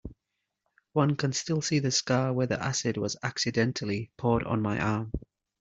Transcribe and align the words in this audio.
One 0.93 1.15
can 1.15 1.31
still 1.31 1.61
see 1.61 1.77
the 1.77 1.91
scar 1.91 2.33
where 2.33 2.47
the 2.47 2.59
acid 2.59 2.97
was 2.97 3.17
accidentally 3.21 4.09
poured 4.17 4.41
on 4.43 4.59
my 4.59 4.79
arm. 4.79 5.11